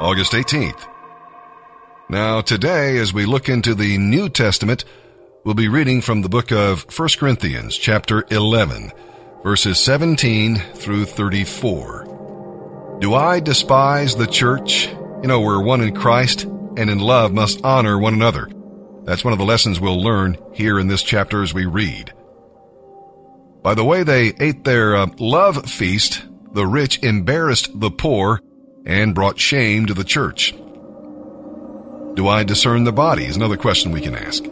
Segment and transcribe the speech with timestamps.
[0.00, 0.88] August 18th.
[2.08, 4.86] Now, today, as we look into the New Testament,
[5.44, 8.92] we'll be reading from the book of 1 Corinthians, chapter 11,
[9.44, 12.98] verses 17 through 34.
[13.02, 14.88] Do I despise the church?
[14.88, 18.48] You know, we're one in Christ and in love must honor one another.
[19.04, 22.14] That's one of the lessons we'll learn here in this chapter as we read.
[23.62, 28.40] By the way they ate their uh, love feast, the rich embarrassed the poor
[28.84, 30.52] and brought shame to the church.
[32.14, 33.24] Do I discern the body?
[33.24, 34.44] Is another question we can ask.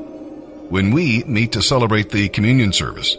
[0.71, 3.17] When we meet to celebrate the communion service,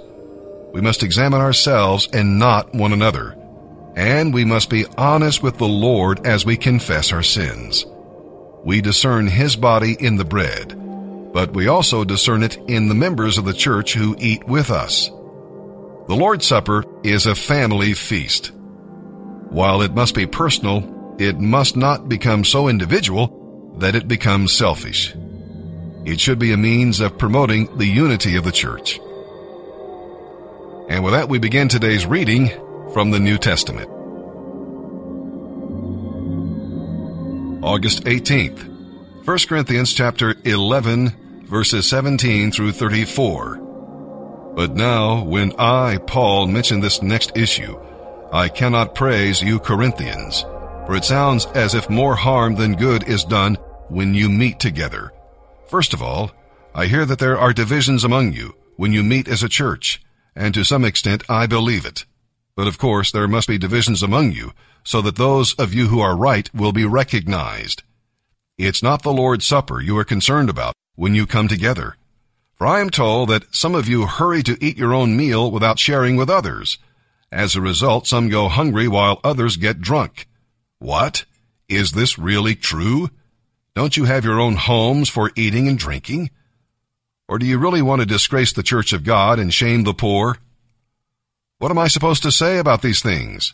[0.72, 3.36] we must examine ourselves and not one another.
[3.96, 7.86] And we must be honest with the Lord as we confess our sins.
[8.64, 10.76] We discern His body in the bread,
[11.34, 15.10] but we also discern it in the members of the church who eat with us.
[15.10, 18.52] The Lord's Supper is a family feast.
[19.50, 20.82] While it must be personal,
[21.20, 25.14] it must not become so individual that it becomes selfish.
[26.06, 29.00] It should be a means of promoting the unity of the church.
[30.90, 32.50] And with that, we begin today's reading
[32.94, 33.90] from the New Testament.
[37.62, 44.54] August 18th, 1 Corinthians chapter 11, verses 17 through 34.
[44.56, 47.78] But now, when I, Paul, mention this next issue,
[48.32, 50.46] I cannot praise you Corinthians,
[50.90, 53.54] for it sounds as if more harm than good is done
[53.90, 55.14] when you meet together.
[55.68, 56.32] First of all,
[56.74, 60.02] I hear that there are divisions among you when you meet as a church,
[60.36, 62.06] and to some extent I believe it.
[62.56, 66.00] But of course there must be divisions among you, so that those of you who
[66.00, 67.84] are right will be recognized.
[68.58, 71.98] It's not the Lord's Supper you are concerned about when you come together.
[72.56, 75.78] For I am told that some of you hurry to eat your own meal without
[75.78, 76.80] sharing with others.
[77.32, 80.26] As a result, some go hungry while others get drunk.
[80.80, 81.26] What?
[81.68, 83.10] Is this really true?
[83.76, 86.32] Don't you have your own homes for eating and drinking?
[87.28, 90.38] Or do you really want to disgrace the church of God and shame the poor?
[91.60, 93.54] What am I supposed to say about these things?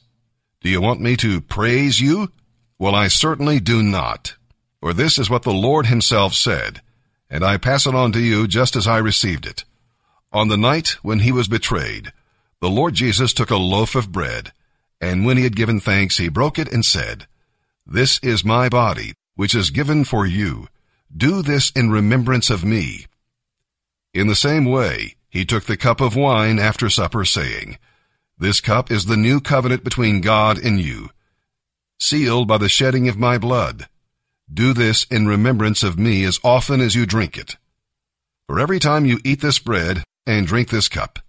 [0.62, 2.32] Do you want me to praise you?
[2.80, 4.36] Well, I certainly do not.
[4.80, 6.82] For this is what the Lord himself said,
[7.30, 9.66] and I pass it on to you just as I received it.
[10.32, 12.14] On the night when he was betrayed,
[12.62, 14.54] the Lord Jesus took a loaf of bread,
[15.02, 17.28] and when he had given thanks, he broke it and said,
[17.86, 20.68] This is my body, which is given for you.
[21.16, 23.06] Do this in remembrance of me.
[24.14, 27.78] In the same way, he took the cup of wine after supper, saying,
[28.38, 31.10] This cup is the new covenant between God and you,
[32.00, 33.88] sealed by the shedding of my blood.
[34.52, 37.58] Do this in remembrance of me as often as you drink it.
[38.48, 41.20] For every time you eat this bread and drink this cup,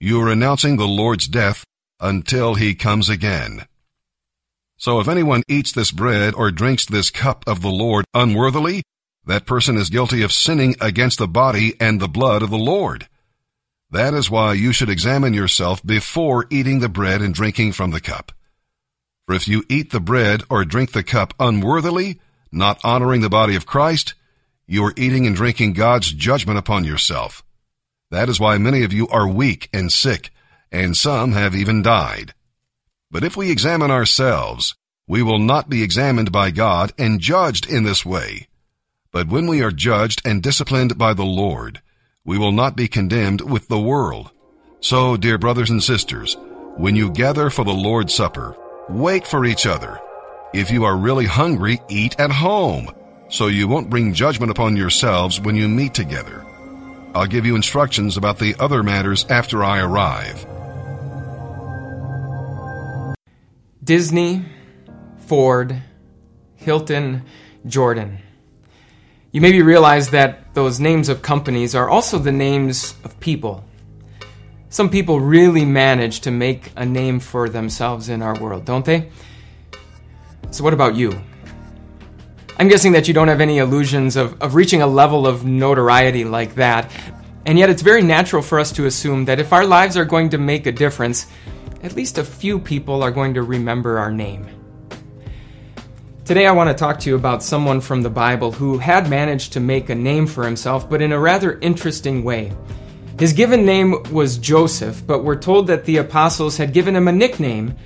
[0.00, 1.64] you are announcing the Lord's death
[2.00, 3.66] until he comes again.
[4.76, 8.82] So if anyone eats this bread or drinks this cup of the Lord unworthily,
[9.26, 13.08] that person is guilty of sinning against the body and the blood of the Lord.
[13.90, 18.00] That is why you should examine yourself before eating the bread and drinking from the
[18.00, 18.32] cup.
[19.26, 22.20] For if you eat the bread or drink the cup unworthily,
[22.52, 24.14] not honoring the body of Christ,
[24.66, 27.42] you are eating and drinking God's judgment upon yourself.
[28.10, 30.30] That is why many of you are weak and sick,
[30.74, 32.34] and some have even died.
[33.10, 34.74] But if we examine ourselves,
[35.06, 38.48] we will not be examined by God and judged in this way.
[39.12, 41.80] But when we are judged and disciplined by the Lord,
[42.24, 44.32] we will not be condemned with the world.
[44.80, 46.36] So, dear brothers and sisters,
[46.76, 48.56] when you gather for the Lord's Supper,
[48.88, 50.00] wait for each other.
[50.52, 52.90] If you are really hungry, eat at home,
[53.28, 56.44] so you won't bring judgment upon yourselves when you meet together.
[57.14, 60.44] I'll give you instructions about the other matters after I arrive.
[63.84, 64.46] Disney,
[65.26, 65.82] Ford,
[66.56, 67.22] Hilton,
[67.66, 68.18] Jordan.
[69.30, 73.62] You maybe realize that those names of companies are also the names of people.
[74.70, 79.10] Some people really manage to make a name for themselves in our world, don't they?
[80.50, 81.20] So, what about you?
[82.58, 86.24] I'm guessing that you don't have any illusions of, of reaching a level of notoriety
[86.24, 86.90] like that,
[87.44, 90.30] and yet it's very natural for us to assume that if our lives are going
[90.30, 91.26] to make a difference,
[91.84, 94.48] at least a few people are going to remember our name.
[96.24, 99.52] Today, I want to talk to you about someone from the Bible who had managed
[99.52, 102.50] to make a name for himself, but in a rather interesting way.
[103.18, 107.12] His given name was Joseph, but we're told that the apostles had given him a
[107.12, 107.76] nickname.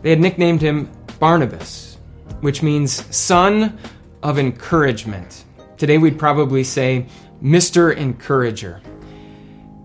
[0.00, 1.98] They had nicknamed him Barnabas,
[2.40, 3.78] which means son
[4.22, 5.44] of encouragement.
[5.76, 7.06] Today, we'd probably say
[7.42, 7.94] Mr.
[7.94, 8.80] Encourager.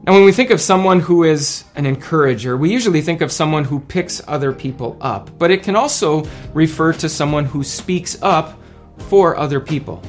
[0.03, 3.63] Now, when we think of someone who is an encourager, we usually think of someone
[3.63, 6.23] who picks other people up, but it can also
[6.55, 8.59] refer to someone who speaks up
[8.97, 10.01] for other people,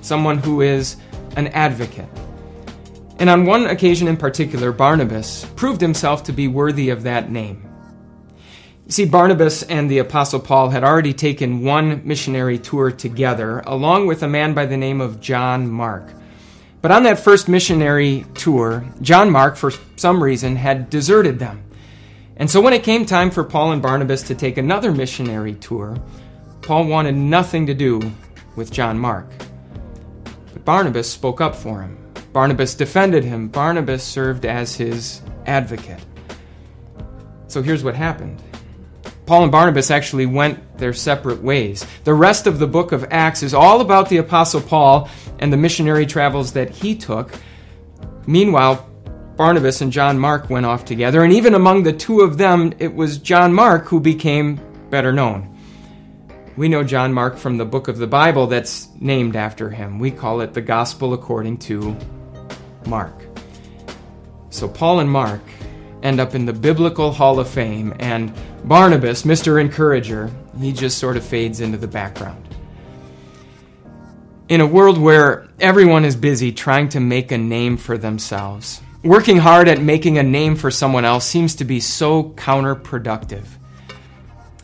[0.00, 0.96] someone who is
[1.36, 2.08] an advocate.
[3.20, 7.64] And on one occasion in particular, Barnabas proved himself to be worthy of that name.
[8.86, 14.08] You see, Barnabas and the Apostle Paul had already taken one missionary tour together, along
[14.08, 16.12] with a man by the name of John Mark.
[16.80, 21.64] But on that first missionary tour, John Mark, for some reason, had deserted them.
[22.36, 25.96] And so when it came time for Paul and Barnabas to take another missionary tour,
[26.62, 28.00] Paul wanted nothing to do
[28.54, 29.28] with John Mark.
[30.52, 31.98] But Barnabas spoke up for him.
[32.32, 33.48] Barnabas defended him.
[33.48, 36.04] Barnabas served as his advocate.
[37.48, 38.40] So here's what happened.
[39.28, 41.86] Paul and Barnabas actually went their separate ways.
[42.04, 45.56] The rest of the book of Acts is all about the Apostle Paul and the
[45.58, 47.34] missionary travels that he took.
[48.26, 48.88] Meanwhile,
[49.36, 52.94] Barnabas and John Mark went off together, and even among the two of them, it
[52.94, 54.58] was John Mark who became
[54.88, 55.54] better known.
[56.56, 59.98] We know John Mark from the book of the Bible that's named after him.
[59.98, 61.94] We call it the Gospel according to
[62.86, 63.26] Mark.
[64.48, 65.42] So Paul and Mark
[66.02, 68.32] end up in the Biblical Hall of Fame, and
[68.64, 69.60] Barnabas, Mr.
[69.60, 72.44] Encourager, he just sort of fades into the background.
[74.48, 79.36] In a world where everyone is busy trying to make a name for themselves, working
[79.36, 83.44] hard at making a name for someone else seems to be so counterproductive.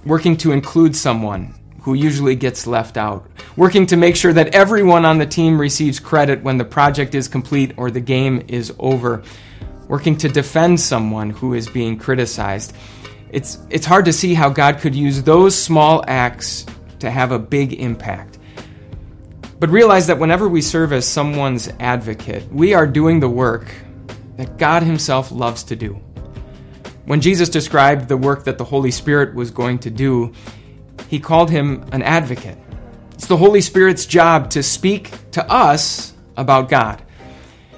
[0.06, 5.04] Working to include someone who usually gets left out, working to make sure that everyone
[5.04, 9.22] on the team receives credit when the project is complete or the game is over
[9.88, 12.74] working to defend someone who is being criticized.
[13.30, 16.66] It's, it's hard to see how God could use those small acts
[17.00, 18.38] to have a big impact.
[19.58, 23.72] But realize that whenever we serve as someone's advocate, we are doing the work
[24.36, 26.00] that God Himself loves to do.
[27.06, 30.32] When Jesus described the work that the Holy Spirit was going to do,
[31.08, 32.58] He called Him an advocate.
[33.12, 37.03] It's the Holy Spirit's job to speak to us about God.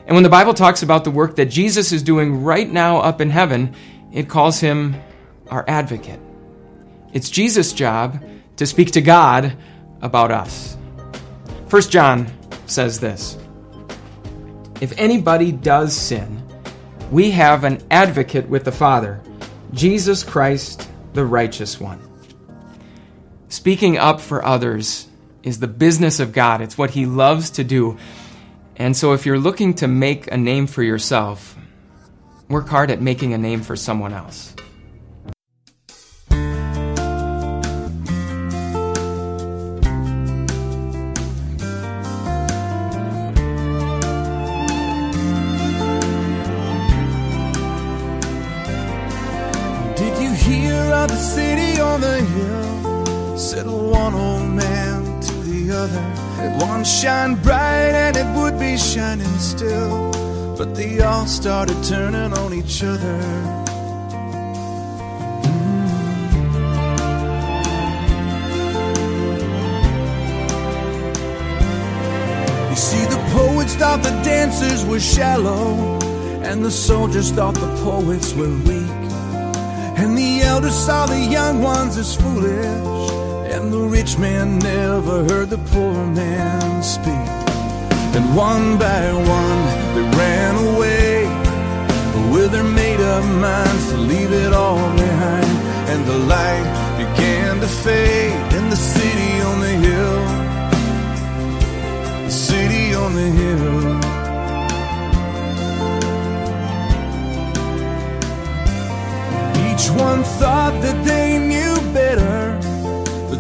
[0.07, 3.21] And when the Bible talks about the work that Jesus is doing right now up
[3.21, 3.75] in heaven,
[4.13, 4.95] it calls him
[5.51, 6.21] our advocate.
[7.13, 8.23] It's Jesus' job
[8.57, 9.57] to speak to God
[10.03, 10.77] about us.
[11.71, 12.29] 1 John
[12.67, 13.37] says this
[14.81, 16.43] If anybody does sin,
[17.11, 19.21] we have an advocate with the Father,
[19.73, 22.01] Jesus Christ, the righteous one.
[23.49, 25.09] Speaking up for others
[25.43, 27.99] is the business of God, it's what He loves to do.
[28.79, 31.57] And so, if you're looking to make a name for yourself,
[32.49, 34.55] work hard at making a name for someone else.
[49.97, 53.39] Did you hear of the city on the hill?
[53.39, 56.26] Said one old man to the other.
[56.39, 60.13] It once shined bright and it would be shining still.
[60.59, 63.19] But they all started turning on each other.
[65.43, 65.91] Mm.
[72.71, 75.99] You see, the poets thought the dancers were shallow,
[76.43, 79.07] and the soldiers thought the poets were weak.
[79.99, 83.16] And the elders saw the young ones as foolish.
[83.55, 87.29] And the rich man never heard the poor man speak.
[88.17, 89.63] And one by one
[89.95, 91.27] they ran away
[92.33, 95.53] with their made up minds to leave it all behind.
[95.91, 100.21] And the light began to fade in the city on the hill.
[102.25, 104.17] The city on the hill.
[109.69, 112.66] Each one thought that they knew better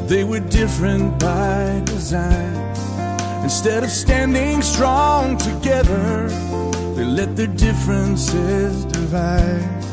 [0.08, 2.54] they were different by design.
[3.42, 6.28] Instead of standing strong together,
[6.94, 9.84] they let their differences divide.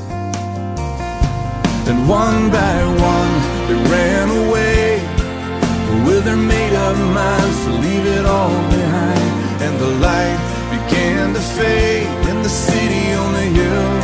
[1.89, 2.77] And one by
[3.13, 3.33] one,
[3.67, 5.01] they ran away
[6.05, 9.29] with their made up minds to leave it all behind.
[9.63, 10.39] And the light
[10.75, 14.02] began to fade in the city on the hill.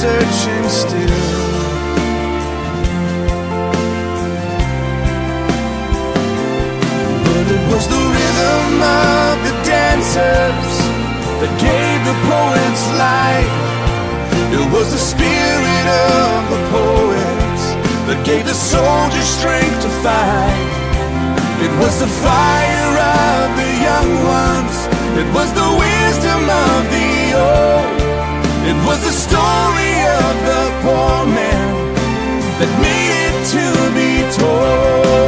[0.00, 1.24] Searching still.
[7.24, 10.72] But it was the rhythm of the dancers
[11.40, 13.56] that gave the poets life.
[14.56, 17.62] It was the spirit of the poets
[18.08, 20.68] that gave the soldiers strength to fight.
[21.64, 24.10] It was the fire of the young
[24.40, 24.76] ones.
[25.20, 27.12] It was the wisdom of the
[27.48, 27.96] old.
[28.70, 29.65] It was the story
[32.58, 35.26] that needed to be told.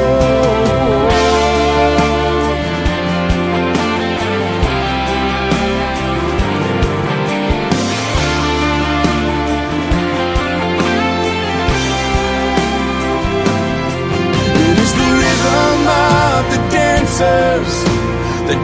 [14.56, 17.72] It is the rhythm of the dancers
[18.48, 18.60] that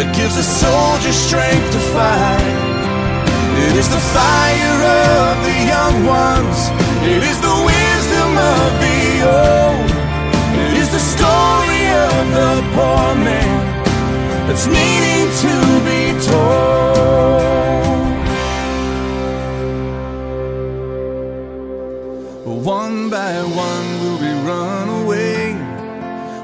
[0.00, 2.56] that gives a soldier strength to fight.
[3.68, 6.58] It is the fire of the young ones.
[7.04, 9.90] It is the wisdom of the old.
[10.64, 13.60] It is the story of the poor man
[14.48, 15.54] that's needing to
[15.84, 17.44] be told.
[22.64, 23.34] One by
[23.68, 25.49] one will we run away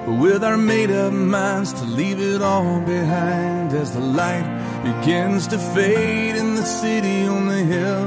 [0.06, 4.46] with our made up minds to leave it all behind as the light
[4.84, 8.06] begins to fade in the city on the hill.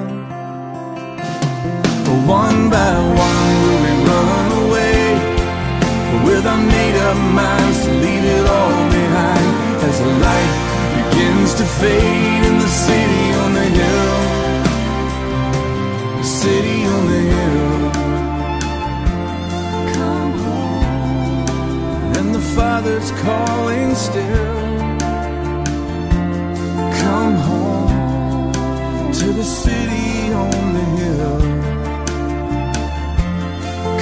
[2.26, 2.94] One by
[3.28, 5.00] one will we run away
[6.12, 9.52] But with our made up minds to leave it all behind
[9.90, 12.29] as the light begins to fade
[22.80, 24.56] Father's calling still.
[27.04, 31.40] Come home to the city on the hill.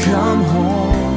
[0.06, 1.08] Come home.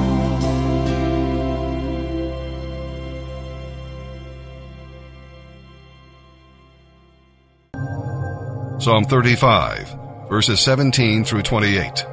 [8.80, 9.98] Psalm 35,
[10.30, 12.06] verses 17 through 28.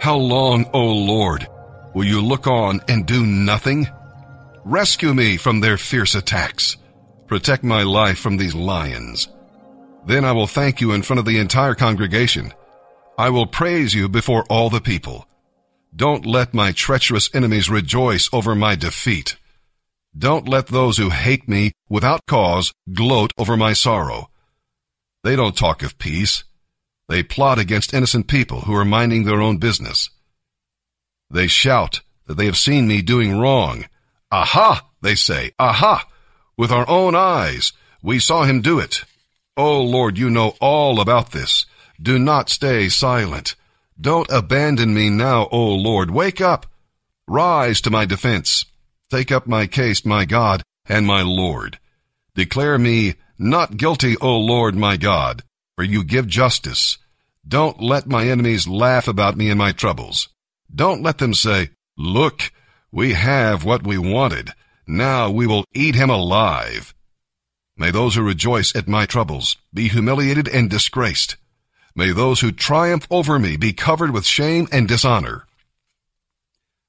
[0.00, 1.46] How long, O Lord,
[1.94, 3.88] will you look on and do nothing?
[4.64, 6.76] Rescue me from their fierce attacks.
[7.26, 9.28] Protect my life from these lions.
[10.06, 12.52] Then I will thank you in front of the entire congregation.
[13.16, 15.26] I will praise you before all the people.
[15.96, 19.36] Don't let my treacherous enemies rejoice over my defeat.
[20.16, 24.28] Don't let those who hate me without cause gloat over my sorrow.
[25.22, 26.44] They don't talk of peace.
[27.08, 30.10] They plot against innocent people who are minding their own business.
[31.34, 33.86] They shout that they have seen me doing wrong.
[34.30, 36.06] Aha, they say, aha!
[36.56, 37.72] With our own eyes,
[38.04, 39.04] we saw him do it.
[39.56, 41.66] Oh Lord, you know all about this.
[42.00, 43.56] Do not stay silent.
[44.00, 46.12] Don't abandon me now, O Lord.
[46.12, 46.66] Wake up.
[47.26, 48.64] Rise to my defense.
[49.10, 51.80] Take up my case, my God and my Lord.
[52.36, 55.42] Declare me not guilty, O Lord my God,
[55.74, 56.96] for you give justice.
[57.46, 60.28] Don't let my enemies laugh about me in my troubles.
[60.74, 62.52] Don't let them say, Look,
[62.90, 64.50] we have what we wanted.
[64.86, 66.94] Now we will eat him alive.
[67.76, 71.36] May those who rejoice at my troubles be humiliated and disgraced.
[71.96, 75.46] May those who triumph over me be covered with shame and dishonor.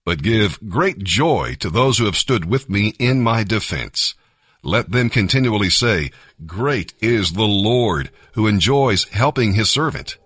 [0.04, 4.14] But give great joy to those who have stood with me in my defense.
[4.62, 6.12] Let them continually say,
[6.46, 10.18] Great is the Lord who enjoys helping his servant.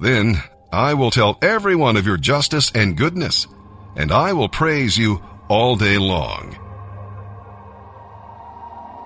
[0.00, 3.46] Then I will tell everyone of your justice and goodness,
[3.96, 6.56] and I will praise you all day long.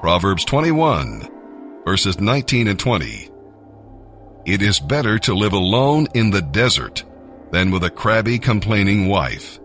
[0.01, 1.29] Proverbs 21,
[1.85, 3.31] verses 19 and 20.
[4.45, 7.05] It is better to live alone in the desert
[7.53, 9.61] than with a crabby, complaining wife.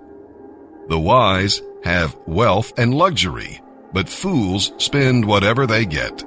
[0.90, 3.60] The wise have wealth and luxury,
[3.92, 6.24] but fools spend whatever they get.